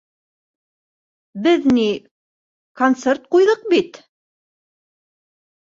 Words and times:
Беҙ 1.47 1.67
ни... 1.75 1.83
концерт 2.83 3.29
ҡуйҙыҡ 3.37 3.71
бит. 3.77 4.03